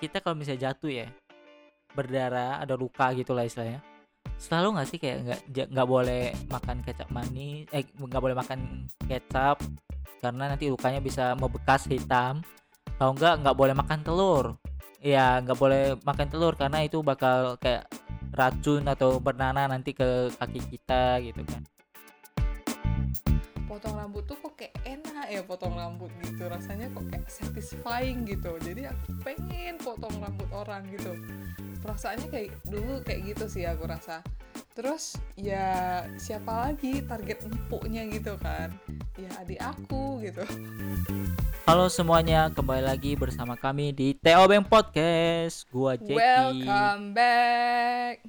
[0.00, 1.06] kita kalau misalnya jatuh ya
[1.92, 3.84] berdarah ada luka gitu lah istilahnya
[4.40, 5.16] selalu nggak sih kayak
[5.52, 9.60] nggak nggak boleh makan kecap manis eh nggak boleh makan kecap
[10.20, 12.44] karena nanti lukanya bisa membekas hitam.
[13.00, 14.46] Kalau nggak nggak boleh makan telur.
[15.00, 17.88] Ya nggak boleh makan telur karena itu bakal kayak
[18.36, 21.64] racun atau bernanah nanti ke kaki kita gitu kan
[25.40, 26.44] ya potong rambut gitu.
[26.52, 28.60] Rasanya kok kayak satisfying gitu.
[28.60, 31.16] Jadi aku pengen potong rambut orang gitu.
[31.80, 34.20] Perasaannya kayak dulu kayak gitu sih aku rasa.
[34.76, 38.68] Terus ya siapa lagi target empuknya gitu kan?
[39.16, 40.44] Ya adik aku gitu.
[41.64, 45.64] Halo semuanya kembali lagi bersama kami di Teo Beng Podcast.
[45.72, 48.28] Gua Jeki welcome back.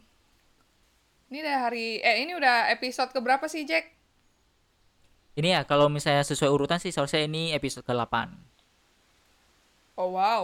[1.27, 4.00] Ini udah hari eh ini udah episode keberapa sih Jack
[5.35, 8.15] ini ya kalau misalnya sesuai urutan sih seharusnya ini episode ke-8
[9.95, 10.43] oh wow.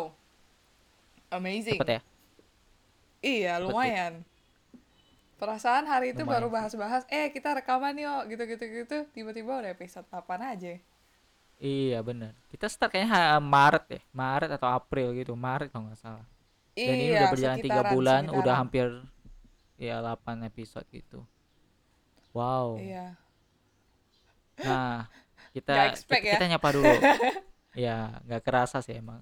[1.27, 1.76] Amazing.
[1.76, 2.02] Cepet ya?
[3.20, 4.13] Iya, Cepet lumayan.
[5.35, 8.98] Perasaan hari itu Lumayan baru bahas-bahas, eh kita rekaman yuk, gitu-gitu gitu.
[9.12, 10.80] Tiba-tiba udah episode 8 aja.
[11.58, 12.32] Iya bener.
[12.54, 15.34] Kita start kayaknya Maret ya Maret atau April gitu.
[15.35, 16.26] Maret kalau nggak salah.
[16.77, 18.60] Dan ini iya, udah berjalan tiga sekitaran- bulan Udah sekitaran.
[18.62, 18.88] hampir
[19.77, 21.20] Ya 8 episode gitu.
[22.34, 22.77] Wow.
[22.82, 23.13] Iya.
[24.62, 25.10] Nah
[25.54, 26.36] kita expect kita, ya.
[26.38, 26.96] kita nyapa dulu
[27.88, 29.22] Ya nggak kerasa sih emang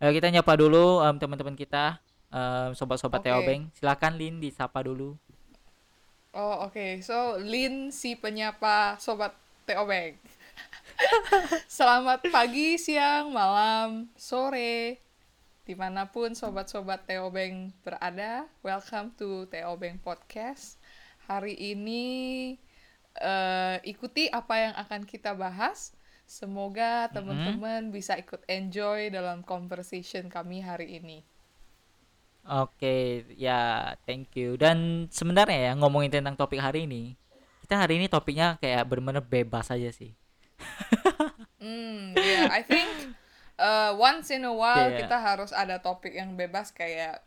[0.00, 3.26] Ayo kita nyapa dulu em, teman-teman kita em, Sobat-sobat Oke.
[3.28, 5.16] Teo Beng Silakan Lin disapa dulu
[6.36, 7.00] Oh, oke.
[7.00, 9.32] So, Lin si penyapa sobat
[9.64, 10.20] TO Bank.
[11.64, 15.00] Selamat pagi, siang, malam, sore.
[15.64, 19.48] Di mana pun sobat-sobat TO Bank berada, welcome to
[19.80, 20.76] Bank Podcast.
[21.24, 22.04] Hari ini
[23.20, 25.92] eh, ikuti apa yang akan kita bahas.
[26.26, 31.22] Semoga teman-teman bisa ikut enjoy dalam conversation kami hari ini.
[32.46, 34.58] Oke, ya thank you.
[34.58, 37.14] Dan sebenarnya ya ngomongin tentang topik hari ini,
[37.62, 40.14] kita hari ini topiknya kayak bener-bener bebas aja sih.
[41.56, 42.86] Hmm, yeah, I think
[43.58, 47.26] uh, once in a while Kayak- kita harus ada topik yang bebas kayak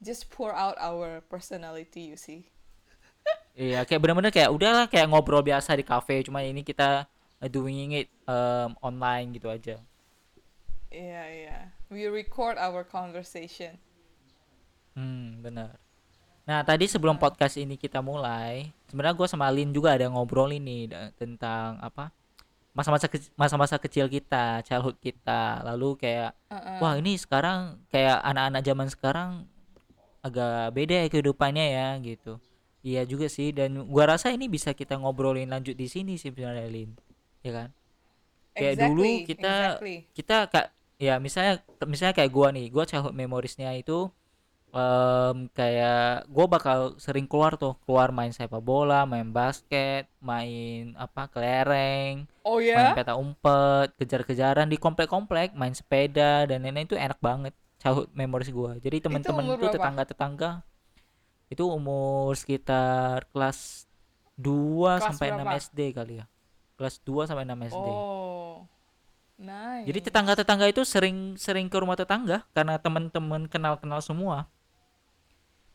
[0.00, 2.48] just pour out our personality, you see.
[3.54, 7.06] Iya, kayak bener-bener kayak udahlah kayak ngobrol biasa di cafe, cuma ini kita
[7.38, 9.78] uh, doing it um, online gitu aja.
[10.90, 11.58] Iya, iya.
[11.86, 13.78] We record our conversation.
[14.98, 15.78] Hmm, benar.
[16.44, 20.90] Nah, tadi sebelum podcast ini kita mulai, sebenarnya gue sama Lin juga ada ngobrol ini
[21.14, 22.10] tentang apa
[22.74, 25.62] masa-masa ke- masa-masa kecil kita, childhood kita.
[25.62, 26.78] Lalu kayak Uh-uh.
[26.82, 29.30] wah ini sekarang kayak anak-anak zaman sekarang
[30.20, 32.36] agak beda ya kehidupannya ya gitu.
[32.84, 36.68] Iya juga sih dan gua rasa ini bisa kita ngobrolin lanjut di sini sih sebenarnya
[36.68, 36.90] Lin.
[37.46, 37.68] Ya kan?
[38.58, 39.96] Kayak dulu Exactly, kita exactly.
[40.16, 40.66] kita kak
[41.00, 41.54] ya misalnya
[41.92, 44.10] misalnya kayak gua nih, gua childhood memoriesnya itu
[44.74, 51.22] em, kayak gua bakal sering keluar tuh, keluar main sepak bola, main basket, main apa
[51.32, 52.94] kelereng, Oh main ya?
[52.96, 57.54] peta umpet, kejar-kejaran di komplek-komplek, main sepeda dan lain-lain itu enak banget.
[57.82, 58.76] Childhood memories gua.
[58.80, 60.64] Jadi teman-teman itu tetangga-tetangga
[61.54, 63.86] itu umur sekitar kelas
[64.34, 65.54] 2 Kelas sampai 6 berapa?
[65.56, 66.26] SD kali ya.
[66.74, 67.88] Kelas 2 sampai 6 SD.
[67.88, 68.66] Oh.
[69.34, 69.86] Nice.
[69.86, 74.46] Jadi tetangga-tetangga itu sering-sering ke rumah tetangga karena teman-teman kenal-kenal semua.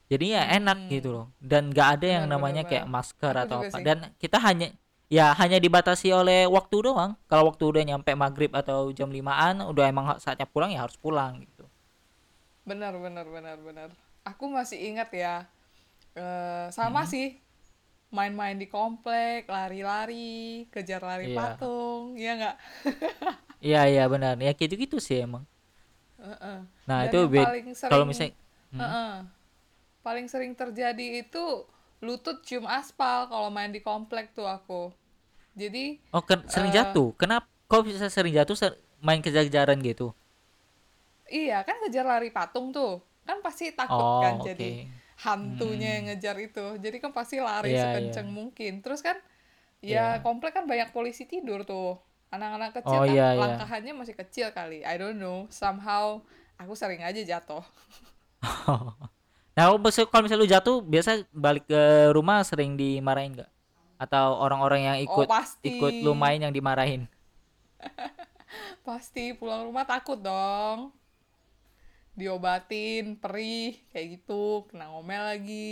[0.10, 0.90] Jadi ya enak Hmm.
[0.90, 1.28] gitu loh.
[1.38, 3.76] Dan gak ada yang Benar, namanya benar, kayak masker Aku atau apa.
[3.78, 3.84] sih.
[3.86, 4.68] Dan kita hanya
[5.06, 7.14] ya hanya dibatasi oleh waktu doang.
[7.30, 11.46] Kalau waktu udah nyampe maghrib atau jam 5-an udah emang saatnya pulang ya harus pulang
[11.46, 11.68] gitu.
[12.66, 13.90] Benar, benar, benar, benar.
[14.26, 15.46] Aku masih ingat ya.
[16.20, 17.10] Eh, sama Hmm.
[17.10, 17.28] sih.
[18.10, 21.38] Main-main di komplek, lari-lari, kejar lari Iya.
[21.38, 22.56] patung, ya nggak?
[23.60, 24.40] Iya iya benar.
[24.40, 25.44] Ya kayak gitu gitu sih emang.
[26.18, 26.60] Heeh.
[26.86, 28.34] Nah, Dan itu paling kalau sering- misalnya
[28.70, 28.80] Hmm.
[28.80, 29.14] Heeh.
[30.00, 31.44] Paling sering terjadi itu
[32.00, 34.94] lutut cium aspal kalau main di komplek tuh aku.
[35.54, 37.12] Jadi oh ken- sering eh, jatuh.
[37.14, 40.16] Kenapa kok bisa sering jatuh ser- main kejar-kejaran gitu?
[41.30, 43.04] iya kan kejar lari patung tuh.
[43.22, 44.50] Kan pasti takut Oh, kan oke.
[44.50, 44.90] jadi
[45.26, 46.66] hantunya yang ngejar itu.
[46.80, 48.36] Jadi kan pasti lari Iya, sekenceng iya.
[48.36, 48.74] mungkin.
[48.84, 49.18] Terus kan
[49.84, 52.00] ya komplek kan banyak polisi tidur tuh.
[52.30, 53.40] Anak-anak kecil Oh, kan iya, iya.
[53.42, 54.86] langkahannya masih kecil kali.
[54.86, 55.46] I don't know.
[55.52, 56.22] Somehow
[56.58, 57.64] aku sering aja jatuh.
[59.58, 61.82] Nah, kalau misal- kalau misalnya lu jatuh, biasa balik ke
[62.16, 63.52] rumah sering dimarahin nggak?
[64.00, 65.68] Atau orang-orang yang ikut oh pasti.
[65.76, 67.12] ikut lu main yang dimarahin?
[68.88, 70.90] Pasti pulang rumah takut dong.
[72.20, 75.70] Diobatin, perih, kayak gitu, kena ngomel lagi.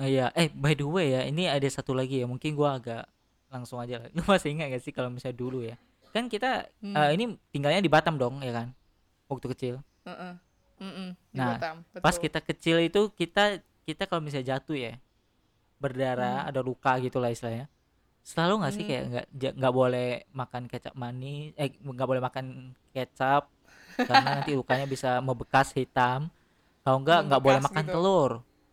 [0.00, 3.04] Oh, iya, eh by the way ya, ini ada satu lagi ya, mungkin gua agak
[3.52, 4.00] langsung aja.
[4.16, 5.76] Lu masih ingat gak sih kalau misalnya dulu ya?
[6.16, 6.96] Kan kita Hmm.
[6.96, 8.72] eh, ini tinggalnya di Batam dong, ya kan?
[9.28, 9.74] Waktu kecil.
[10.06, 10.34] Heeh.
[10.82, 12.24] Mm-mm, di Nah, Batam, pas betul.
[12.26, 14.92] kita kecil itu kita kita kalau misalnya jatuh ya,
[15.82, 16.50] berdarah, Hmm.
[16.50, 17.66] ada luka gitu lah istilahnya.
[18.22, 18.90] Selalu nggak sih Hmm.
[18.90, 19.04] kayak
[19.34, 22.46] nggak nggak boleh makan kecap manis, eh nggak boleh makan
[22.94, 23.46] kecap
[23.96, 26.30] karena nanti lukanya bisa membekas hitam.
[26.82, 27.94] Kalau nggak nggak boleh makan gitu.
[27.94, 28.32] telur.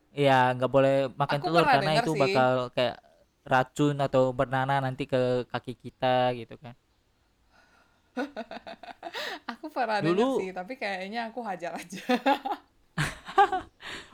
[0.09, 2.21] Iya, nggak boleh makan Aku telur karena itu sih.
[2.21, 2.97] bakal kayak
[3.45, 6.75] racun atau bernanah nanti ke kaki kita gitu kan.
[9.57, 12.03] Aku pernah Dulu sih, tapi kayaknya aku hajar aja.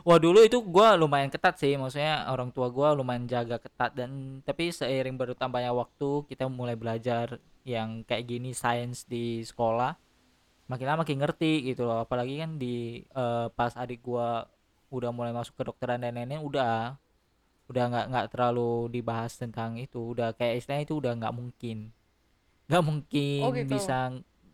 [0.06, 4.44] Wah dulu itu gua lumayan ketat sih, maksudnya orang tua gua lumayan jaga ketat dan
[4.46, 9.98] tapi seiring bertambahnya waktu kita mulai belajar yang kayak gini sains di sekolah,
[10.72, 11.98] makin lama makin ngerti gitu loh.
[12.06, 14.28] Apalagi kan di eh, pas adik gua
[14.96, 16.96] udah mulai masuk ke dokteran dan lain-lain udah
[17.72, 21.78] udah nggak nggak terlalu dibahas tentang itu, udah kayak istilahnya itu udah nggak mungkin,
[22.70, 23.76] nggak mungkin Oh gitu.
[23.76, 23.98] bisa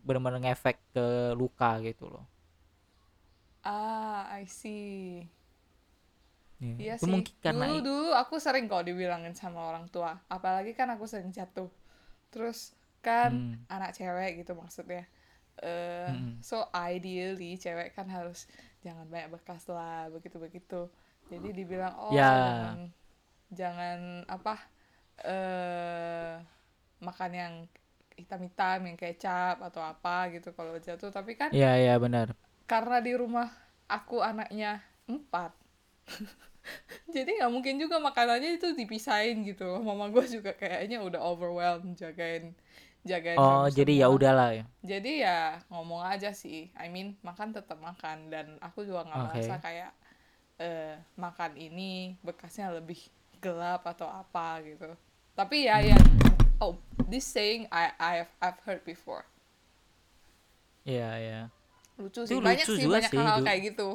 [0.06, 1.06] benar-benar ngefek ke
[1.40, 2.24] luka gitu loh.
[3.64, 5.28] Ah, I see.
[6.62, 7.12] Ya, Iya itu sih.
[7.12, 10.12] mungkin karena Dulu dulu aku sering kok dibilangin sama orang tua.
[10.36, 11.68] Apalagi kan aku sering jatuh.
[12.32, 12.58] Terus
[13.06, 15.04] kan hmm, anak cewek gitu maksudnya.
[15.60, 16.42] Eh, mm-mm.
[16.42, 18.48] so ideally cewek kan harus
[18.84, 20.88] jangan banyak bekas lah, begitu-begitu.
[21.30, 22.90] Jadi dibilang oh ya jangan
[23.52, 24.54] jangan apa
[25.22, 26.34] eh
[27.02, 27.54] makan yang
[28.18, 31.10] hitam-hitam yang kecap atau apa gitu kalau jatuh.
[31.12, 32.34] Tapi kan ya ya benar.
[32.70, 33.48] karena di rumah
[33.86, 35.52] aku anaknya empat
[37.14, 42.54] jadi nggak mungkin juga makanannya itu dipisahin gitu mama gue juga kayaknya udah overwhelmed jagain
[43.02, 44.64] jagain Oh, jadi ya udahlah ya.
[44.82, 45.38] jadi ya
[45.68, 46.70] ngomong aja sih.
[46.78, 48.30] I mean makan tetap makan.
[48.30, 49.26] Dan aku juga nggak Oke.
[49.34, 49.90] merasa kayak
[50.60, 52.98] eh makan ini bekasnya lebih
[53.42, 54.86] gelap atau apa gitu.
[55.34, 55.98] Tapi ya ya.
[56.62, 56.78] Oh
[57.10, 59.26] this saying I I've I've heard before.
[60.82, 61.40] Iya, iya.
[61.98, 62.42] lucu Itu sih.
[62.42, 63.88] banyak lucu sih juga banyak sih, hal kayak gitu.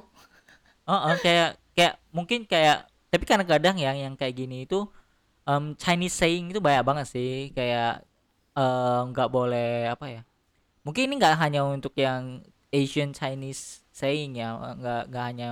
[0.87, 4.87] Oh, oh, kayak kayak mungkin kayak tapi kadang-kadang yang yang kayak gini itu
[5.43, 7.51] em, Chinese saying itu banyak banget sih.
[7.51, 8.03] Kayak
[8.57, 10.21] eh, nggak boleh apa ya
[10.81, 12.41] mungkin ini nggak hanya untuk yang
[12.73, 15.49] Asian Chinese saying ya nggak nggak hanya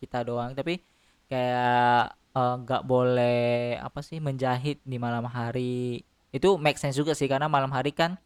[0.00, 0.80] kita doang tapi
[1.28, 6.02] kayak eh, nggak boleh apa sih menjahit di malam hari.
[6.28, 8.16] Itu make sense juga sih karena malam hari kan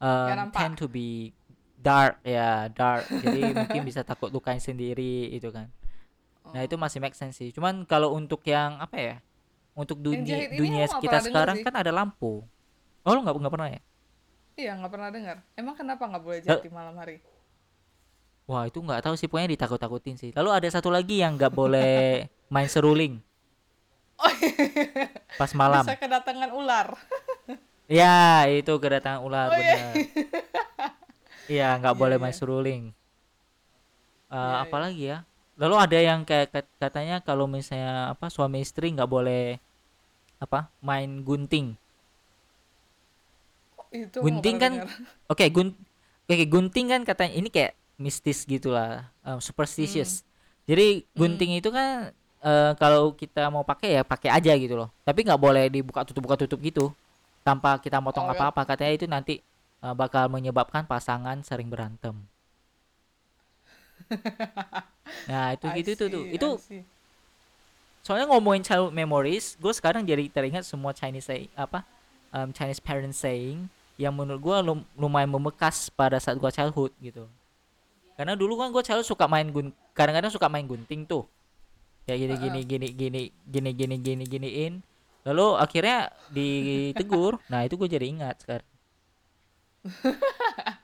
[0.00, 0.52] nampak.
[0.54, 1.32] tend to be
[1.78, 3.08] dark ya dark.
[3.08, 5.68] Jadi mungkin bisa takut lukain sendiri itu kan.
[6.54, 6.80] Nah itu Oh.
[6.80, 7.50] masih make sense sih.
[7.52, 9.16] Cuman kalau untuk yang apa ya
[9.72, 11.64] untuk dunia dunia kita sekarang sih.
[11.64, 12.42] kan ada lampu
[13.04, 13.80] oh lu nggak nggak pernah ya
[14.58, 15.38] Iya, nggak pernah dengar.
[15.54, 17.22] Emang kenapa nggak boleh Eh, di malam hari?
[18.48, 22.24] wah itu nggak tahu sih pokoknya ditakut-takutin sih lalu ada satu lagi yang nggak boleh
[22.54, 23.20] main seruling
[24.18, 24.26] Oh,
[25.38, 26.90] pas malam bisa kedatangan ular.
[27.86, 29.62] ya itu kedatangan ular Oh iya.
[29.62, 29.94] benar
[31.46, 32.22] iya nggak Iya, boleh iya.
[32.24, 32.82] main seruling
[34.28, 34.62] Eh, Iya, iya.
[34.64, 35.18] apalagi ya
[35.58, 39.58] lalu ada yang kayak kat- katanya kalau misalnya apa suami istri nggak boleh
[40.38, 41.74] apa main gunting
[43.92, 44.72] Itu gunting kan
[45.32, 45.68] oke gun
[46.28, 50.22] oke gunting kan katanya ini kayak mistis gitulah um, superstitious.
[50.68, 52.12] Jadi gunting itu kan
[52.44, 54.88] eh, kalau kita mau pakai ya pakai aja gitu loh.
[55.02, 56.92] Tapi nggak boleh dibuka tutup buka tutup gitu.
[57.42, 58.36] Tanpa kita motong Oh, ya.
[58.36, 59.34] apa-apa katanya itu nanti
[59.82, 62.14] eh, bakal menyebabkan pasangan sering berantem.
[65.28, 66.48] Nah itu I gitu itu tuh see, itu
[68.04, 71.84] soalnya ngomongin child memories gue sekarang jadi teringat semua Chinese say, apa
[72.32, 73.68] um, Chinese parents saying
[73.98, 77.26] yang menurut gue lum- lumayan membekas pada saat gue childhood gitu
[78.18, 81.24] karena dulu kan gue childhood suka main gun kadang-kadang suka main gunting tuh
[82.06, 84.74] kayak gini gini gini gini gini gini gini giniin
[85.28, 88.68] lalu akhirnya ditegur nah itu gue jadi ingat sekarang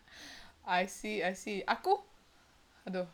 [0.65, 1.61] I see, I see.
[1.75, 2.01] Aku,
[2.89, 3.09] aduh,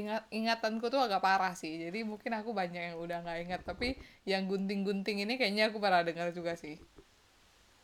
[0.00, 1.72] ingat ingatanku tuh agak parah sih.
[1.84, 3.60] Jadi mungkin aku banyak yang udah nggak ingat.
[3.70, 3.88] Tapi
[4.30, 6.76] yang gunting-gunting ini kayaknya aku pernah dengar juga sih.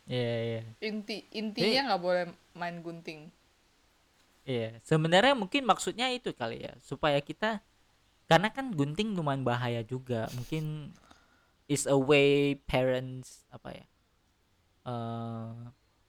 [0.07, 2.25] Iya iya Inti intinya nggak boleh
[2.61, 3.21] main gunting.
[4.43, 7.63] Iya, sebenarnya mungkin maksudnya itu kali ya, supaya kita
[8.31, 10.31] karena kan gunting lumayan bahaya juga.
[10.37, 10.95] Mungkin
[11.69, 13.87] is a way parents apa ya?
[14.87, 15.51] eh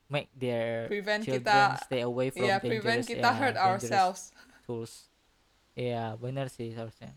[0.09, 4.31] make their Prevent children kita, stay away from prevent dangerous kita ya, hurt ourselves.
[4.65, 5.09] tools.
[5.77, 7.11] Iya, benar sih seharusnya.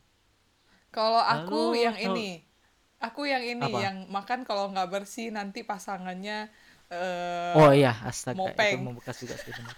[0.97, 2.29] Kalau aku Lalu yang ini,
[3.07, 3.79] aku yang ini, Apa?
[3.85, 6.39] yang makan kalau nggak bersih nanti pasangannya
[6.91, 8.83] eh Oh iya, astaga, itu mopeng.
[8.85, 9.77] membekas juga sih benar.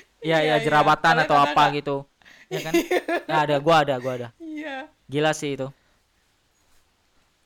[0.26, 1.74] Iya, Iya, jerawatan Kalian atau ada apa nggak?
[1.76, 1.92] gitu.
[2.52, 2.76] Ya kan?
[3.28, 4.28] Nah, ada, gua ada, gua ada.
[4.40, 4.88] Iya.
[5.12, 5.66] Gila sih itu.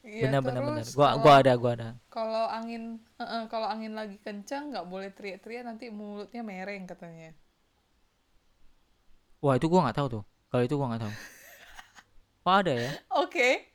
[0.04, 0.86] Iya, Benar benar benar.
[0.96, 1.88] Gua gua ada, gua ada.
[2.14, 2.82] kalau angin
[3.22, 7.28] eh, eh, kalau angin lagi kencang nggak boleh teriak-teriak nanti mulutnya mereng katanya.
[9.44, 10.22] Wah itu gua nggak tahu tuh.
[10.50, 11.14] Kalau itu gua nggak tahu.
[12.46, 12.92] Oh ada ya?
[13.10, 13.66] Oke.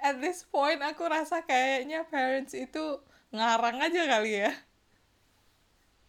[0.00, 3.02] At this point aku rasa kayaknya parents itu
[3.34, 4.50] ngarang aja kali ya.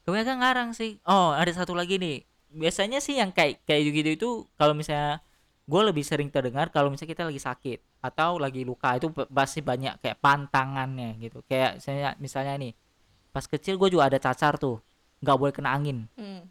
[0.06, 0.98] Kebanyakan ngarang sih.
[1.06, 2.26] Oh ada satu lagi nih.
[2.50, 5.22] Biasanya sih yang kayak kayak gitu itu kalau misalnya
[5.70, 10.02] gue lebih sering terdengar kalau misalnya kita lagi sakit atau lagi luka itu pasti banyak
[10.02, 11.46] kayak pantangannya gitu.
[11.46, 12.74] Kayak misalnya misalnya nih
[13.30, 14.82] pas kecil gue juga ada cacar tuh
[15.22, 16.48] nggak boleh kena angin Hmm.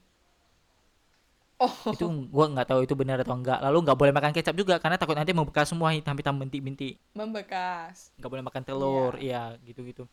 [1.59, 4.79] Oh, itu gua nggak tahu itu benar atau enggak lalu nggak boleh makan kecap juga
[4.79, 8.15] karena takut nanti membekas semua hitam-hitam bintik-bintik membekas.
[8.15, 10.07] nggak boleh makan telur iya gitu-gitu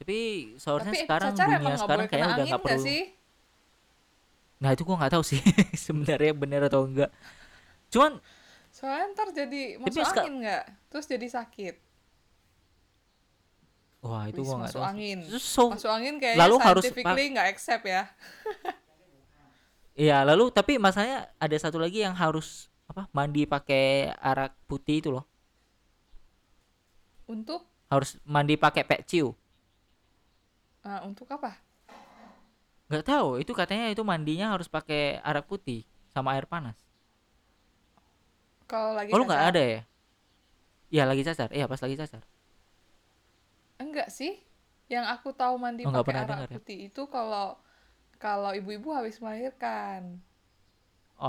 [0.00, 0.18] tapi
[0.56, 3.02] seharusnya Tapi sekarang dunia sekarang kayaknya udah nggak perlu sih?
[4.60, 5.40] nah itu gua nggak tahu sih
[5.84, 7.10] sebenarnya benar atau enggak
[7.92, 8.20] cuman
[8.70, 10.64] Soalnya ntar jadi masuk angin nggak?
[10.94, 11.74] Terus jadi sakit.
[14.00, 15.18] wah itu gua nggak tahu angin.
[15.36, 18.02] So- Masuk angin kayaknya Lalu harus nggak accept ya.
[20.06, 25.10] iya lalu tapi masalahnya ada satu lagi yang harus apa mandi pakai arak putih itu
[25.12, 25.24] loh
[27.30, 29.34] Untuk harus mandi pakai peciu
[30.84, 31.56] ah, untuk apa?
[32.92, 35.80] nggak tahu itu katanya itu mandinya harus pakai arak putih
[36.14, 36.76] sama air panas
[38.70, 39.80] Kalau lagi oh lu nggak ada ya
[40.94, 42.22] Iya lagi cacar iya pas lagi cacar
[43.82, 44.32] Enggak sih.
[44.92, 46.50] Yang aku tahu mandi Oh, pakai arak ya?
[46.50, 47.46] putih itu kalau
[48.24, 50.02] kalau ibu-ibu habis melahirkan.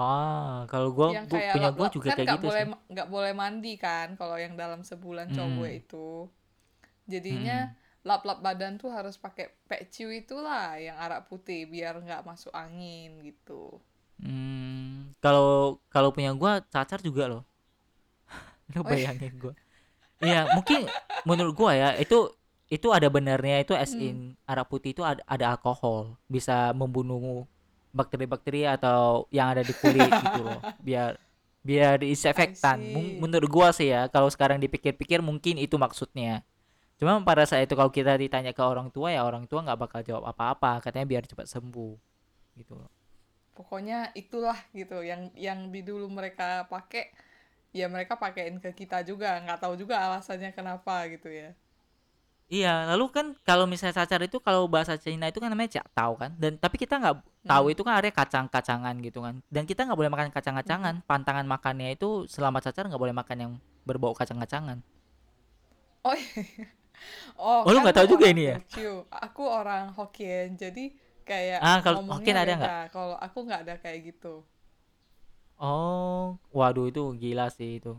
[0.01, 3.08] oh kalau gua, yang gua punya gua juga kan kayak nggak gitu boleh sih nggak
[3.13, 5.81] boleh mandi kan kalau yang dalam sebulan cowok Mm.
[5.81, 6.08] itu
[7.12, 7.75] jadinya Hmm.
[8.10, 13.62] Lap-lap badan tuh harus pakai peciu itulah yang arak putih biar nggak masuk angin gitu.
[14.22, 17.43] Hmm, kalau kalau punya gua cacar juga loh.
[18.74, 19.12] Lu Oh, iya.
[19.12, 19.53] bayangin gua.
[20.22, 20.93] Iya mungkin
[21.27, 22.31] menurut gua ya itu
[22.72, 24.00] itu ada benarnya itu as Hmm.
[24.00, 26.17] in arak putih itu ada, ada alkohol.
[26.29, 27.46] Bisa membunuh
[27.93, 31.17] bakteri-bakteri atau yang ada di kulit gitu loh biar
[31.62, 32.79] biar disinfektan
[33.20, 36.41] menurut gua sih ya kalau sekarang dipikir-pikir mungkin itu maksudnya
[37.01, 40.01] cuma pada saat itu kalau kita ditanya ke orang tua ya orang tua nggak bakal
[40.08, 41.93] jawab apa-apa katanya biar cepat sembuh
[42.60, 42.89] gitu loh
[43.58, 47.03] pokoknya itulah gitu yang yang di dulu mereka pakai
[47.79, 51.50] ya mereka pakein ke kita juga nggak tahu juga alasannya kenapa gitu ya
[52.51, 56.13] Iya, lalu kan kalau misalnya cacar itu kalau bahasa Cina itu kan namanya cak tahu
[56.22, 57.15] kan, dan tapi kita nggak
[57.48, 57.74] tahu Hmm.
[57.74, 60.93] itu kan ada kacang-kacangan gitu kan, dan kita nggak boleh makan kacang-kacangan.
[61.10, 63.51] Pantangan makannya itu selama cacar nggak boleh makan yang
[63.88, 64.84] berbau kacang-kacangan.
[66.03, 66.65] oh iya.
[67.39, 68.55] oh Oh, lu kan nggak tahu juga ini ya?
[69.25, 70.86] Aku orang Hokkien jadi
[71.27, 72.74] kayak Ah, kalau Hokkien ada nggak?
[72.93, 74.43] kalau aku nggak ada kayak gitu
[75.67, 76.25] Oh,
[76.58, 77.91] waduh itu gila sih itu.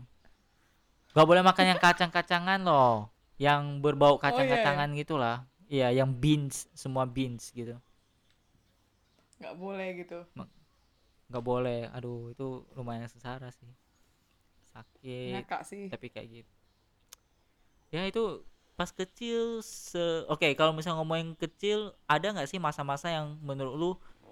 [1.17, 3.09] Gak boleh makan yang kacang-kacangan loh,
[3.45, 5.37] yang berbau Oh, iya, kacang-kacangan gitulah.
[5.69, 7.75] Iya, yang beans, semua beans gitu.
[9.39, 10.17] nggak boleh gitu
[11.29, 11.79] Nggak boleh.
[11.95, 13.71] Aduh, itu lumayan sengsara sih.
[14.73, 15.45] Sakit.
[15.47, 16.53] ngakak sih tapi kayak gitu
[17.93, 23.37] ya itu pas kecil se oke kalau misalnya ngomongin kecil ada nggak sih masa-masa yang
[23.45, 23.91] menurut lu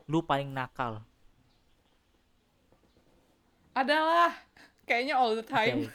[0.10, 1.06] lu paling nakal?
[3.72, 4.36] Adalah
[4.84, 5.88] kayaknya all the time.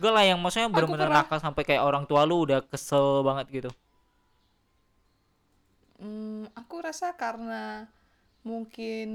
[0.00, 3.70] gue lah yang maksudnya bener-bener nakal sampai kayak orang tua lu udah kesel banget gitu.
[6.00, 7.88] Hmm, aku rasa karena
[8.46, 9.08] mungkin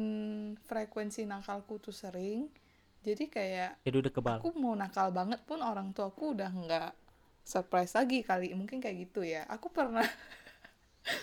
[0.68, 2.52] frekuensi nakalku tuh sering
[3.00, 4.38] jadi kayak jadi udah kebal.
[4.44, 6.92] aku mau nakal banget pun orang tuaku udah nggak
[7.54, 9.42] surprise lagi kali mungkin kayak gitu ya.
[9.56, 10.06] Aku pernah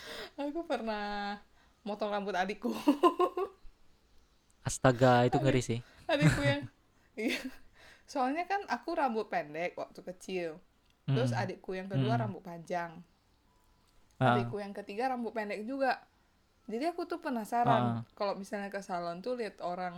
[0.39, 1.39] aku pernah
[1.87, 2.71] motong rambut adikku.
[4.69, 5.81] Astaga itu ngeri sih.
[6.13, 6.61] adikku yang
[7.27, 7.39] iya.
[8.13, 10.51] Soalnya kan aku rambut pendek waktu kecil.
[11.15, 11.41] Terus Mm-mm.
[11.43, 12.23] adikku yang kedua Mm.
[12.23, 12.93] rambut panjang.
[14.21, 15.93] Ah, adikku yang ketiga rambut pendek juga.
[16.71, 17.85] Jadi aku tuh penasaran
[18.19, 19.97] kalau misalnya ke salon tuh lihat orang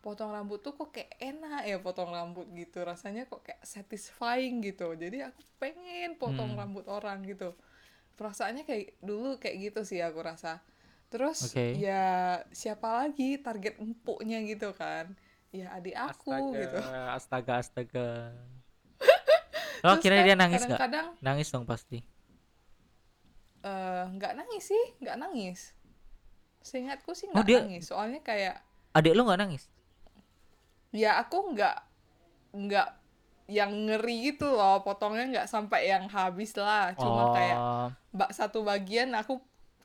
[0.00, 2.80] potong rambut tuh kok kayak enak ya potong rambut gitu.
[2.80, 4.92] Rasanya kok kayak satisfying gitu.
[4.92, 6.60] Jadi aku pengen potong Hmm.
[6.60, 7.52] rambut orang gitu.
[8.14, 10.60] Perasaannya kayak dulu kayak gitu sih aku rasa.
[11.08, 11.76] Terus Oke.
[11.76, 12.04] ya
[12.48, 15.12] siapa lagi target empuknya gitu kan?
[15.50, 16.78] Ya adik aku astaga gitu.
[17.10, 18.08] astaga astaga.
[19.80, 20.80] Oh kira kan dia nangis nggak?
[21.18, 22.04] nangis dong pasti.
[23.60, 25.60] Eh, nggak nangis sih nggak nangis.
[26.60, 28.60] Seingatku sih Oh, nggak dia- nangis soalnya kayak
[28.92, 29.64] adik lu nggak nangis
[30.92, 31.76] ya aku nggak
[32.52, 32.88] nggak
[33.50, 34.82] yang ngeri gitu loh.
[34.82, 36.94] Potongnya nggak sampai yang habis lah.
[36.94, 37.88] Cuma kayak oh.
[38.10, 39.38] bak satu bagian aku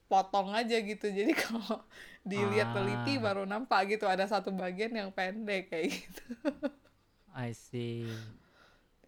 [0.06, 1.10] potong aja gitu.
[1.10, 1.82] Jadi kalau
[2.22, 3.22] dilihat teliti Ah.
[3.22, 4.06] baru nampak gitu.
[4.06, 6.24] Ada satu bagian yang pendek kayak gitu.
[7.34, 8.06] I see.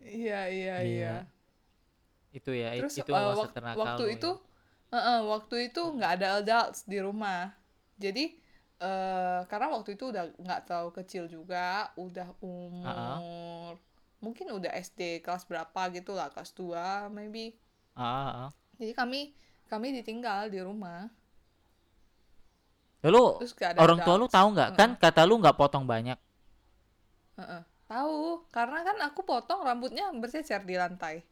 [0.01, 0.75] Iya iya Iya.
[0.81, 1.13] iya.
[2.31, 4.29] Itu ya terus itu masa wak- waktu itu
[4.89, 4.93] ya.
[4.93, 7.53] eh, eh, waktu itu nggak ada adults di rumah.
[7.97, 8.37] Jadi
[8.77, 13.77] eh karena waktu itu udah nggak terlalu kecil juga, udah umur
[14.17, 17.53] mungkin udah SD kelas berapa gitu lah, kelas 2 maybe.
[17.93, 18.49] Ah.
[18.77, 19.33] Jadi kami
[19.69, 21.09] kami ditinggal di rumah.
[23.07, 24.69] Gak ada orang tua lu tahu nggak?
[24.75, 26.17] Kan kata lu nggak potong banyak.
[27.37, 27.63] Heeh.
[27.87, 31.23] Tahu, karena kan aku potong rambutnya bercecer di lantai.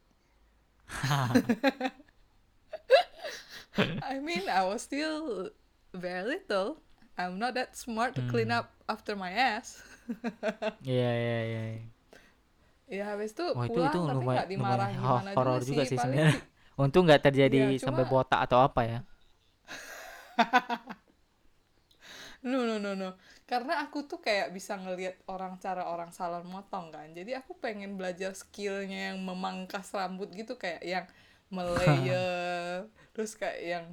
[4.07, 5.51] I mean, I was still
[5.91, 6.79] very little.
[7.17, 8.59] I'm not that smart to clean Hmm.
[8.63, 9.79] up after my ass.
[10.85, 11.61] Iya iya iya.
[11.73, 11.83] iya.
[12.85, 15.61] Ya habis itu Wah itu pulang itu tapi lumayan, nggak dimarah lumayan gimana ho- horor
[15.65, 15.97] juga juga sih.
[15.97, 16.37] sebenarnya.
[16.81, 18.99] Untung nggak terjadi Iya, sampai cuma- botak atau apa ya.
[22.45, 23.09] No no no no.
[23.49, 27.07] Karena aku tuh kayak bisa ngelihat orang cara orang salon motong kan.
[27.17, 31.05] Jadi aku pengen belajar skillnya yang memangkas rambut gitu kayak yang
[31.49, 33.85] melayer, terus kayak yang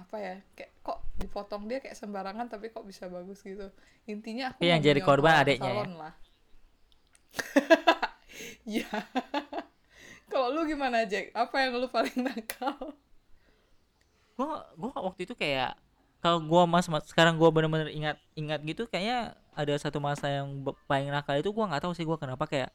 [0.00, 0.34] apa ya?
[0.56, 3.68] Kayak kok dipotong dia kayak sembarangan tapi kok bisa bagus gitu.
[4.08, 5.76] Intinya aku Tapi yang jadi korban orang adeknya ya?
[5.76, 6.14] salon lah.
[8.64, 8.88] Iya.
[10.30, 11.34] Kalau lu gimana Jack?
[11.34, 12.94] Apa yang lu paling nakal?
[14.38, 15.76] Gua gua waktu itu kayak
[16.24, 20.48] kalau gua mas, mas sekarang gua bener-bener ingat ingat gitu kayaknya ada satu masa yang
[20.88, 22.70] paling nakal itu gua nggak tahu sih gua kenapa kayak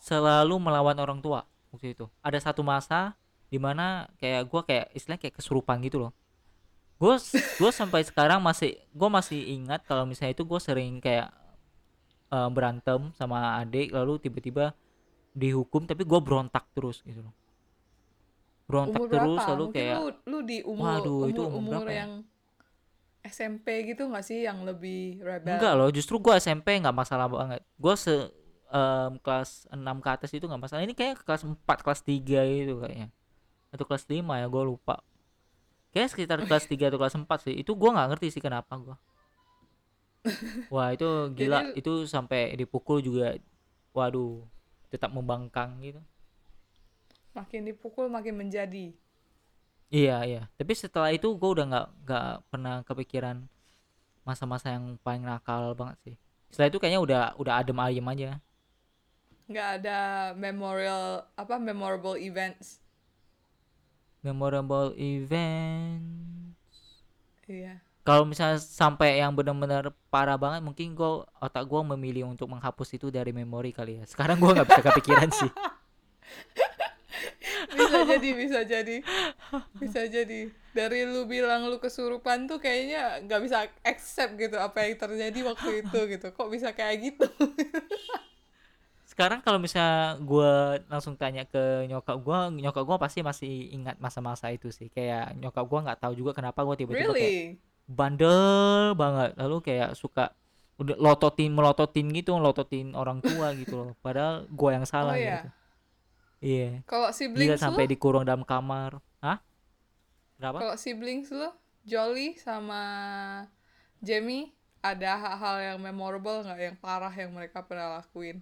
[0.00, 2.08] selalu melawan orang tua waktu itu.
[2.24, 3.14] Ada satu masa
[3.52, 6.12] di mana kayak gua kayak istilahnya kayak kesurupan gitu loh.
[7.00, 7.16] Gue
[7.56, 11.32] gue sampai sekarang masih gue masih ingat kalau misalnya itu gue sering kayak
[12.28, 14.76] eh, berantem sama adik lalu tiba-tiba
[15.32, 17.34] dihukum tapi gue berontak terus gitu loh.
[18.68, 19.50] Berontak Umur terus berapa?
[19.56, 21.98] lalu Mungkin kayak lu, lu di umur Waduh, itu umur, umur umur berapa ya?
[22.04, 22.12] yang
[23.20, 25.60] SMP gitu nggak sih yang lebih rebel?
[25.60, 27.60] Enggak loh, justru gua SMP nggak masalah banget.
[27.76, 28.14] Gua se
[28.70, 30.82] em, kelas 6 ke atas itu nggak masalah.
[30.86, 33.08] Ini kayak kelas 4, kelas 3 gitu kayaknya.
[33.74, 35.04] Atau kelas 5 ya, gua lupa.
[35.90, 37.54] Kayak sekitar kelas 3 atau kelas 4 sih.
[37.58, 38.96] Itu gua nggak ngerti sih kenapa gua.
[40.74, 41.72] Wah, itu gila.
[41.72, 43.34] Jadi- Itu sampai dipukul juga
[43.90, 44.44] waduh,
[44.92, 46.00] tetap membangkang gitu.
[47.34, 48.94] Makin dipukul makin menjadi.
[49.90, 50.42] Iya, iya.
[50.54, 53.36] Tapi setelah itu gua udah nggak nggak pernah kepikiran
[54.22, 56.16] masa-masa yang paling nakal banget sih.
[56.54, 58.30] Setelah itu kayaknya udah udah adem ayem aja.
[59.50, 59.98] Nggak ada
[60.38, 62.78] memorial apa memorable events.
[64.22, 66.02] Memorable event
[67.50, 67.82] Iya.
[68.06, 73.10] kalau misalnya sampai yang benar-benar parah banget mungkin gua otak gua memilih untuk menghapus itu
[73.10, 75.50] dari memori kali ya sekarang gua nggak bisa kepikiran sih
[77.70, 78.96] Bisa jadi, bisa jadi.
[79.78, 80.50] Bisa jadi.
[80.70, 85.82] Dari lu bilang lu kesurupan tuh kayaknya nggak bisa accept gitu apa yang terjadi waktu
[85.86, 86.26] itu gitu.
[86.34, 87.26] Kok bisa kayak gitu?
[89.20, 94.48] sekarang kalau misalnya gua langsung tanya ke nyokap gua nyokap gua pasti masih ingat masa-masa
[94.48, 97.60] itu sih kayak nyokap gua nggak tahu juga kenapa gua tiba-tiba kayak really?
[97.84, 100.32] bandel banget lalu kayak suka
[100.80, 105.36] udah lototin melototin gitu melototin orang tua gitu loh padahal gua yang salah Oh, iya?
[105.36, 105.48] gitu
[106.40, 107.90] iya Kalau Gila siblings sampai lu?
[107.92, 108.96] dikurung dalam kamar.
[109.20, 109.44] Hah?
[110.40, 110.56] Kenapa?
[110.64, 111.52] Kalau siblings lu,
[111.84, 112.80] Jolly sama
[114.00, 118.40] Jamie, ada hal-hal yang memorable nggak yang parah yang mereka pernah lakuin?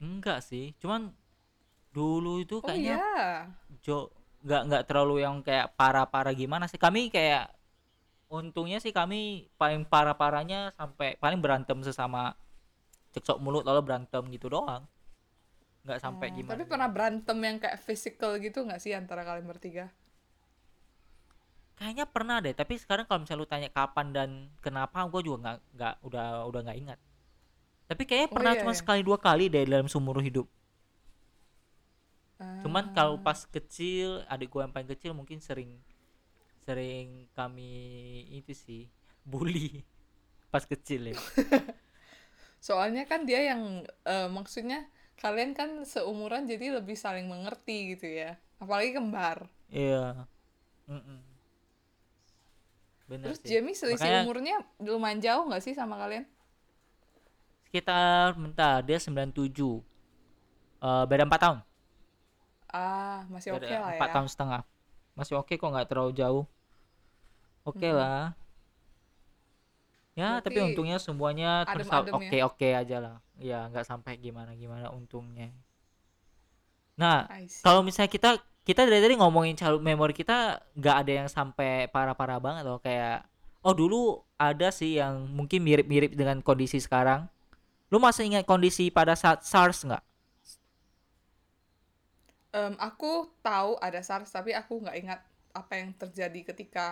[0.00, 0.76] Enggak sih.
[0.80, 1.12] Cuman
[1.96, 3.48] dulu itu Oh kayaknya iya.
[3.80, 4.12] jo
[4.44, 6.76] nggak nggak terlalu yang kayak parah-parah gimana sih.
[6.80, 7.50] Kami kayak
[8.28, 12.34] untungnya sih kami paling parah-parahnya sampai paling berantem sesama
[13.14, 14.84] cekcok mulut lalu berantem gitu doang.
[15.86, 16.52] Nggak sampai Oh, gimana.
[16.58, 19.86] Tapi pernah berantem yang kayak physical gitu nggak sih antara kalian bertiga?
[21.76, 24.30] Kayaknya pernah deh, tapi sekarang kalau misalnya lu tanya kapan dan
[24.64, 26.98] kenapa, gue juga nggak nggak udah udah nggak ingat.
[27.90, 28.78] Tapi kayaknya Oh, pernah iya, cuma iya.
[28.80, 30.46] sekali dua kali deh dalam seumur hidup.
[32.62, 33.22] Cuman kalau Ah.
[33.26, 35.70] pas kecil, adik gue yang paling kecil mungkin sering
[36.66, 37.72] sering kami
[38.38, 38.82] itu sih
[39.30, 39.84] bully
[40.52, 41.18] pas kecil ya.
[42.66, 43.62] Soalnya kan dia yang
[44.14, 44.78] eh, maksudnya
[45.22, 48.30] kalian kan seumuran jadi lebih saling mengerti gitu ya.
[48.62, 49.38] Apalagi kembar.
[49.70, 50.26] Iya.
[50.88, 51.20] Mm-mm.
[53.08, 53.48] Bener Terus sih.
[53.48, 56.24] Jamie selisih Makanya umurnya lumayan jauh nggak sih sama kalian?
[57.66, 59.82] Sekitar bentar dia 97.
[60.82, 61.58] Eh beda 4 tahun.
[62.80, 63.96] Ah, masih oke Beda lah ya.
[63.96, 64.62] 4 tahun setengah.
[65.18, 66.44] Masih oke kok nggak terlalu jauh.
[67.64, 67.92] Oke Mm-mm.
[67.92, 68.32] lah.
[70.20, 72.34] Ya, tapi Berarti untungnya semuanya terus adem-adem ya?
[72.34, 73.16] oke-oke aja lah.
[73.48, 75.48] Ya, nggak sampai gimana-gimana untungnya.
[76.96, 77.28] Nah,
[77.60, 78.30] kalau misalnya kita
[78.66, 83.22] kita dari tadi ngomongin childhood memory kita nggak ada yang sampai parah-parah banget loh kayak
[83.62, 87.28] oh dulu ada sih yang mungkin mirip-mirip dengan kondisi sekarang.
[87.92, 90.02] Lu masih ingat kondisi pada saat SARS nggak?
[92.60, 93.12] Em, aku
[93.46, 95.20] tahu ada SARS tapi aku nggak ingat
[95.60, 96.86] apa yang terjadi ketika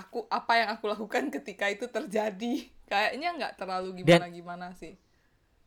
[0.00, 2.54] aku apa yang aku lakukan ketika itu terjadi
[2.90, 4.94] kayaknya nggak terlalu gimana gimana sih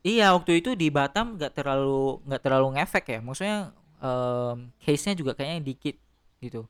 [0.02, 3.58] Iya waktu itu di Batam nggak terlalu nggak terlalu ngefek ya, maksudnya
[4.02, 5.96] um, case-nya juga kayaknya dikit
[6.42, 6.66] gitu.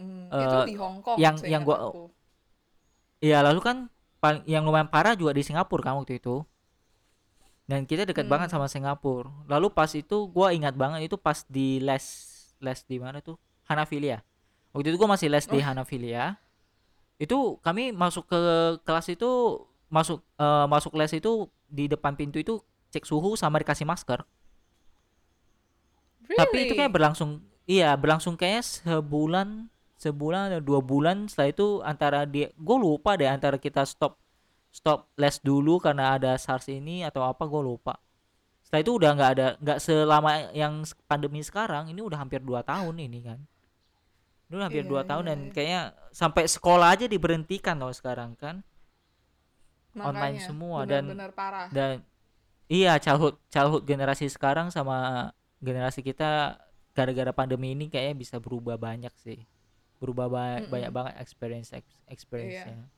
[0.00, 1.94] Hmm, Eh, itu di Hong Kong yang- yang gua-.
[3.22, 3.76] Iya lalu kan
[4.22, 6.42] paling yang lumayan parah juga di Singapura kan waktu itu.
[7.72, 8.60] Dan kita dekat banget Hmm.
[8.60, 9.32] sama Singapura.
[9.48, 12.04] Lalu pas itu gua ingat banget itu pas di les
[12.60, 14.20] les di mana tuh Hanafilia.
[14.70, 15.64] Waktu itu gua masih les di Oh.
[15.64, 16.36] Hanafilia.
[17.16, 18.40] Itu kami masuk ke
[18.84, 19.30] kelas itu
[19.88, 24.20] masuk eh, masuk les itu di depan pintu itu cek suhu sama dikasih masker.
[26.28, 26.78] Tapi itu Really?
[26.78, 29.48] kayak berlangsung iya berlangsung kayaknya sebulan
[29.96, 34.18] sebulan atau dua bulan setelah itu antara dia gue lupa deh antara kita stop
[34.72, 38.00] stop les dulu karena ada SARS ini atau apa gue lupa.
[38.64, 42.96] Setelah itu udah nggak ada nggak selama yang pandemi sekarang ini udah hampir dua tahun
[42.96, 43.38] ini kan.
[44.48, 45.52] Ini udah hampir Iya, dua tahun iya, dan iya.
[45.52, 48.64] kayaknya sampai sekolah aja diberhentikan loh sekarang kan.
[49.92, 51.68] Online Makanya, semua dan- benar-benar parah.
[51.68, 52.00] dan
[52.64, 55.28] iya childhood childhood generasi sekarang sama
[55.60, 56.56] generasi kita
[56.96, 59.44] gara-gara pandemi ini kayaknya bisa berubah banyak sih.
[60.00, 60.72] Berubah ba- Mm-mm.
[60.72, 62.88] banyak banget experience ex- experience-nya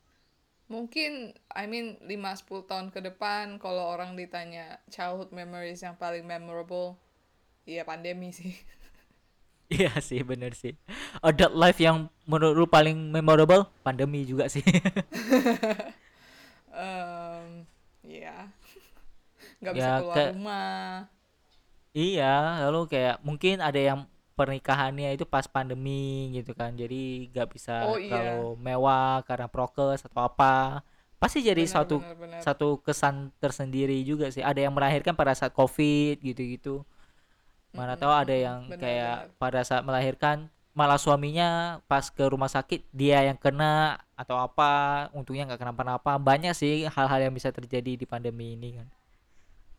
[0.73, 6.97] mungkin I mean 5-10 tahun ke depan kalau orang ditanya childhood memories yang paling memorable
[7.69, 8.55] ya pandemi sih.
[9.73, 10.77] Iya sih bener sih.
[11.25, 13.65] Adult life yang menurut lu paling memorable?
[13.81, 14.61] Pandemi juga sih.
[16.75, 17.65] Em,
[18.03, 18.51] ya
[19.63, 21.09] nggak Ya, bisa keluar ke- rumah.
[21.95, 22.35] Iya
[22.67, 24.01] lalu kayak mungkin ada yang
[24.39, 26.71] pernikahannya itu pas pandemi gitu kan.
[26.75, 28.11] Jadi nggak bisa Oh, iya.
[28.11, 30.83] terlalu mewah karena prokes atau apa.
[31.21, 32.41] Pasti jadi Benar, suatu benar, benar.
[32.47, 34.43] satu kesan tersendiri juga sih.
[34.45, 36.85] Ada yang melahirkan pada saat covid gitu-gitu.
[37.75, 39.39] Mana Mm-mm, tahu ada yang Benar, kayak benar.
[39.43, 40.37] pada saat melahirkan
[40.75, 44.71] malah suaminya pas ke rumah sakit dia yang kena atau apa
[45.15, 48.89] untungnya nggak kenapa-napa banyak sih hal-hal yang bisa terjadi di pandemi ini kan.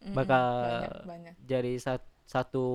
[0.04, 1.34] Mm-mm, bakal banyak banyak.
[1.44, 2.66] jadi sat- satu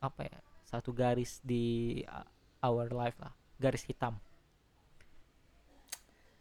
[0.00, 2.26] apa ya satu garis di uh,
[2.60, 4.18] our life lah garis hitam.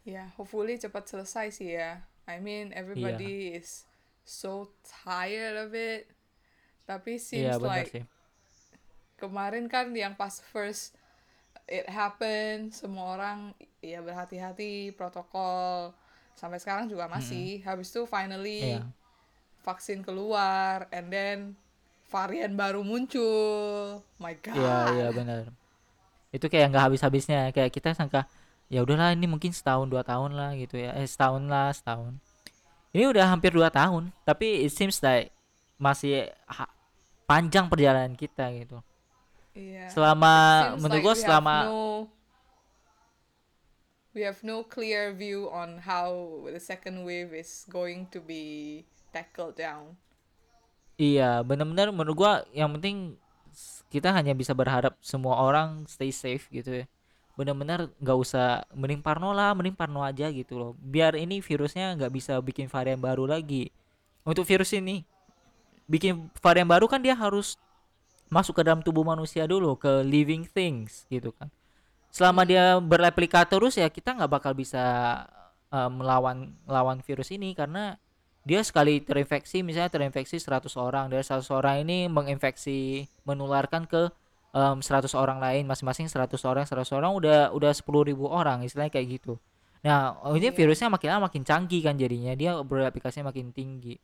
[0.05, 2.01] Ya hopefully cepat selesai sih ya.
[2.25, 3.85] I mean everybody is
[4.25, 6.09] so tired of it.
[6.85, 8.03] Tapi seems iya benar like sih.
[9.17, 10.93] kemarin kan yang pas first
[11.65, 13.39] it happen semua orang
[13.81, 15.93] ya berhati-hati protokol.
[16.37, 17.61] Sampai sekarang juga masih.
[17.65, 18.85] Habis itu finally Iya.
[19.65, 21.37] vaksin keluar and then
[22.15, 25.51] varian baru muncul my god Iya iya benar.
[26.31, 28.23] Itu kayak nggak habis-habisnya kayak kita sangka
[28.71, 32.15] ya udahlah ini mungkin setahun dua tahun lah gitu ya eh setahun lah setahun.
[32.95, 35.35] Ini udah hampir dua tahun tapi it seems like
[35.75, 36.31] masih
[37.27, 38.79] panjang perjalanan kita gitu.
[39.51, 39.91] Iya.
[39.91, 40.33] Selama
[40.79, 42.07] menurut like gua selama no-
[44.15, 49.59] we have no clear view on how the second wave is going to be tackled
[49.59, 49.99] down
[50.95, 53.19] iya benar-benar menurut gua yang penting
[53.95, 56.85] kita hanya bisa berharap semua orang stay safe gitu ya.
[57.39, 60.71] Benar-benar nggak usah mending parno lah, mending parno aja gitu loh.
[60.79, 63.71] Biar ini virusnya nggak bisa bikin varian baru lagi.
[64.27, 65.07] Untuk virus ini
[65.87, 67.55] bikin varian baru kan dia harus
[68.27, 71.47] masuk ke dalam tubuh manusia dulu ke living things gitu kan.
[72.11, 74.83] Selama dia bereplika terus ya kita nggak bakal bisa
[75.71, 77.99] eh, melawan melawan virus ini karena
[78.45, 84.13] dia sekali terinfeksi misalnya terinfeksi 100 orang dari 100 orang ini menginfeksi menularkan ke
[84.53, 89.07] em, 100 orang lain masing-masing 100 orang 100 orang udah udah 10.000 orang istilahnya kayak
[89.19, 89.41] gitu.
[89.81, 90.55] Nah, ini Iya.
[90.57, 93.97] virusnya makin lama makin canggih kan jadinya dia beraplikasinya makin tinggi.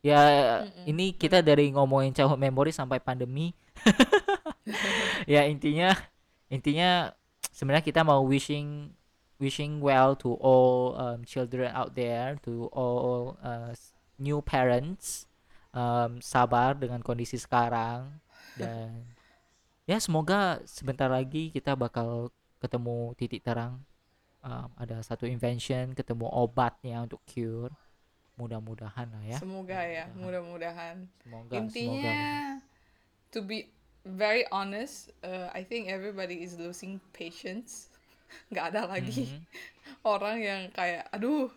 [0.00, 0.20] Ya
[0.64, 0.88] Mm-mm.
[0.88, 3.52] ini kita dari ngomongin childhood memory sampai pandemi.
[5.28, 5.92] ya intinya
[6.48, 7.12] intinya
[7.52, 8.92] sebenarnya kita mau wishing
[9.40, 13.72] wishing well to all um, children out there to all uh,
[14.20, 15.24] new parents.
[15.70, 18.20] Um, sabar dengan kondisi sekarang.
[18.58, 19.06] Dan
[19.88, 22.28] ya semoga sebentar lagi kita bakal
[22.60, 23.80] ketemu titik terang.
[24.44, 27.72] Um, ada satu invention ketemu obatnya untuk cure.
[28.34, 29.38] Mudah-mudahan lah ya.
[29.38, 31.06] Semoga ya mudah-mudahan.
[31.22, 32.18] Semoga intinya
[32.58, 33.30] semoga.
[33.30, 33.70] to be
[34.08, 37.89] very honest uh, I think everybody is losing patience
[38.50, 39.46] nggak ada lagi Mhm.
[40.06, 41.50] orang yang kayak aduh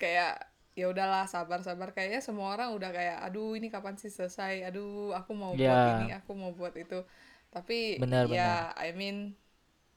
[0.00, 0.32] kayak
[0.74, 5.32] ya udahlah sabar-sabar kayaknya semua orang udah kayak aduh ini kapan sih selesai aduh aku
[5.38, 5.86] mau buat Ya.
[5.86, 7.06] ini aku mau buat itu
[7.54, 9.38] tapi Benar, ya I mean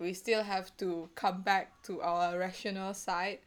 [0.02, 3.42] we still have to come back to our rational side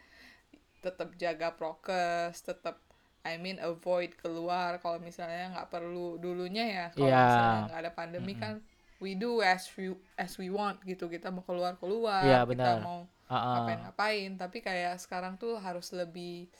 [0.84, 2.80] tetap jaga prokes tetap
[3.22, 7.20] I mean avoid keluar kalau misalnya nggak perlu dulunya ya kalau Ya.
[7.20, 8.40] misalnya nggak ada pandemi Mm-mm.
[8.40, 8.64] kan
[9.00, 12.84] we do as we as we want gitu kita mau keluar keluar kita benar.
[12.84, 13.54] mau Ah, ah.
[13.62, 16.50] ngapain ngapain tapi kayak sekarang tuh harus lebih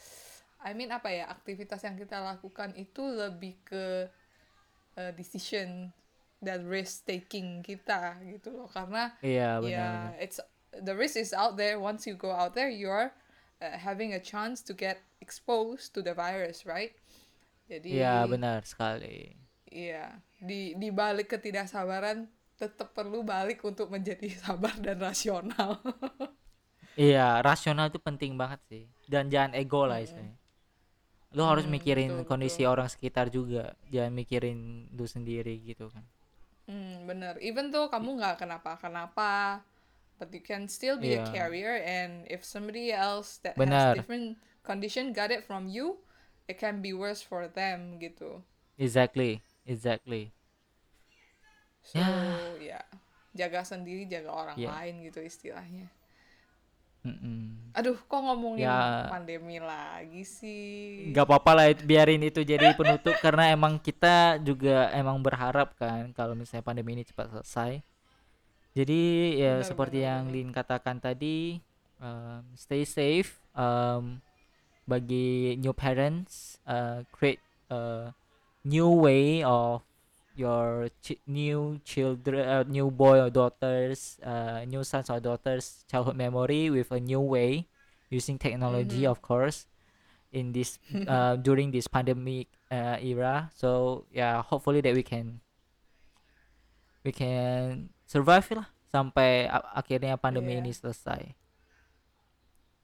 [0.63, 4.07] I mean apa ya aktivitas yang kita lakukan itu lebih ke
[4.95, 5.91] uh, decision
[6.39, 9.69] dan risk taking kita gitu loh karena Iya, benar.
[9.69, 10.23] ya benar.
[10.23, 10.39] it's
[10.73, 13.11] the risk is out there once you go out there you're
[13.59, 16.95] uh, having a chance to get exposed to the virus right
[17.67, 19.35] jadi Iya, benar sekali.
[19.67, 22.19] iya di di balik ketidaksabaran
[22.61, 25.81] tetap perlu balik untuk menjadi sabar dan rasional
[27.07, 28.85] Iya, rasional itu penting banget sih.
[29.13, 30.37] Dan jangan ego lah istilahnya.
[31.37, 34.59] Lu harus Hmm, mikirin betul, kondisi orang sekitar juga, jangan mikirin
[34.99, 36.05] lu sendiri gitu kan.
[36.69, 39.61] hmm, bener even though kamu nggak kenapa-kenapa
[40.19, 41.27] but you can still be a Iya.
[41.33, 43.71] carrier and if somebody else that Benar.
[43.71, 46.01] has different condition got it from you
[46.49, 48.45] it can be worse for them gitu
[48.79, 50.31] Exactly, exactly.
[51.83, 52.09] So Ya.
[52.61, 52.81] ya
[53.33, 54.71] jaga sendiri jaga orang Ya.
[54.75, 55.89] lain gitu istilahnya.
[57.01, 57.73] Mm-mm.
[57.73, 59.09] Aduh kok ngomongin Ya.
[59.09, 61.09] pandemi lagi sih.
[61.17, 66.37] Gak apa-apa lah, biarin itu jadi penutup karena emang kita juga emang berharap kan kalau
[66.37, 67.81] misalnya pandemi ini cepat selesai.
[68.77, 69.01] Jadi
[69.41, 70.35] ya Benar, seperti benar, yang benar.
[70.37, 71.39] Lin katakan tadi,
[72.05, 73.41] um, stay safe.
[73.57, 74.21] Um,
[74.85, 77.41] bagi new parents, uh, create
[77.73, 78.11] a
[78.65, 79.83] new way of
[80.37, 86.17] your chi- new children, uh, new boy or daughters, uh, new sons or daughters childhood
[86.17, 87.67] memory with a new way
[88.11, 89.11] using technology, Mhm.
[89.11, 89.67] of course,
[90.33, 93.51] in this uh, during this pandemic uh, era.
[93.55, 95.41] So yeah, hopefully that we can
[97.05, 100.61] we can survive lah sampai akhirnya pandemi Iya.
[100.61, 101.23] ini selesai.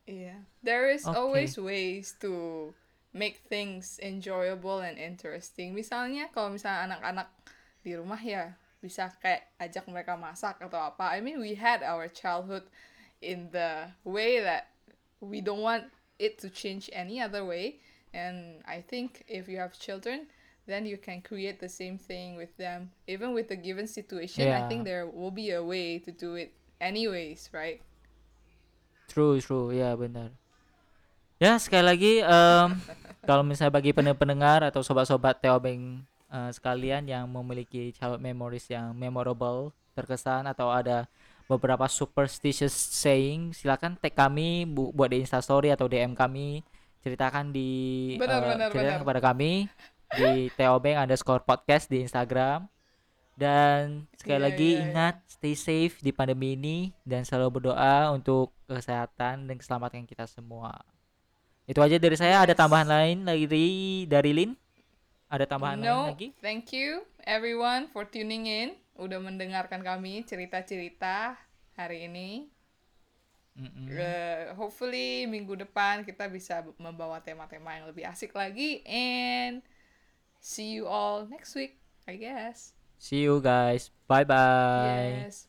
[0.06, 0.46] Yeah.
[0.62, 1.18] There is Okay.
[1.18, 2.72] always ways to
[3.16, 5.72] make things enjoyable and interesting.
[5.72, 7.28] Misalnya kalau misalnya anak-anak
[7.80, 8.52] di rumah ya
[8.84, 11.16] bisa kayak ajak mereka masak atau apa.
[11.16, 12.68] I mean we had our childhood
[13.24, 14.68] in the way that
[15.24, 15.88] we don't want
[16.20, 17.80] it to change any other way.
[18.12, 20.28] And I think if you have children,
[20.66, 22.92] then you can create the same thing with them.
[23.08, 24.68] Even with the given situation, I Yeah.
[24.68, 27.80] think there will be a way to do it anyways, right?
[29.08, 30.30] True, true, ya benar.
[31.36, 32.68] Ya sekali lagi, em,
[33.22, 39.70] kalau misalnya bagi pendengar atau sobat-sobat Teobeng eh, sekalian yang memiliki childhood memories yang memorable,
[39.92, 41.06] terkesan atau ada
[41.46, 46.64] beberapa superstitious saying, silakan tag kami bu- buat di Instastory atau DM kami,
[46.98, 47.70] ceritakan di
[48.18, 49.02] Benar, eh, benar, ceritakan benar.
[49.04, 49.52] kepada kami
[50.16, 52.66] di Teobeng underscore podcast di Instagram.
[53.36, 54.80] Dan sekali Iya, lagi iya.
[54.82, 60.72] ingat stay safe di pandemi ini dan selalu berdoa untuk kesehatan dan keselamatan kita semua.
[61.66, 62.46] Itu aja dari saya.
[62.46, 63.46] Ada tambahan lain lagi
[64.06, 64.50] dari Lin?
[65.26, 66.30] Ada tambahan lain No, lagi?
[66.38, 71.34] thank you everyone for tuning in, udah mendengarkan kami cerita-cerita
[71.74, 72.46] hari ini.
[73.56, 73.88] Mm-mm.
[73.88, 79.64] Eh, hopefully minggu depan kita bisa membawa tema-tema yang lebih asik lagi and
[80.38, 82.76] see you all next week, I guess.
[83.00, 83.90] See you guys.
[84.06, 85.26] Bye bye.
[85.26, 85.48] Yes,